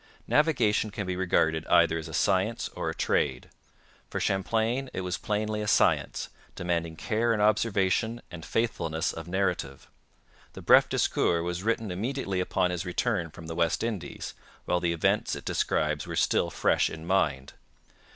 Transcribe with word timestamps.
Navigation 0.25 0.89
can 0.89 1.05
be 1.05 1.15
regarded 1.15 1.67
either 1.67 1.95
as 1.95 2.07
a 2.07 2.13
science 2.15 2.69
or 2.75 2.89
a 2.89 2.95
trade. 2.95 3.49
For 4.09 4.19
Champlain 4.19 4.89
it 4.95 5.01
was 5.01 5.19
plainly 5.19 5.61
a 5.61 5.67
science, 5.67 6.29
demanding 6.55 6.95
care 6.95 7.35
in 7.35 7.39
observation 7.39 8.19
and 8.31 8.43
faithfulness 8.43 9.13
of 9.13 9.27
narrative. 9.27 9.87
The 10.53 10.63
Bref 10.63 10.89
Discours 10.89 11.43
was 11.43 11.61
written 11.61 11.91
immediately 11.91 12.39
upon 12.39 12.71
his 12.71 12.83
return 12.83 13.29
from 13.29 13.45
the 13.45 13.53
West 13.53 13.83
Indies, 13.83 14.33
while 14.65 14.79
the 14.79 14.91
events 14.93 15.35
it 15.35 15.45
describes 15.45 16.07
were 16.07 16.15
still 16.15 16.49
fresh 16.49 16.89
in 16.89 17.05
mind. 17.05 17.53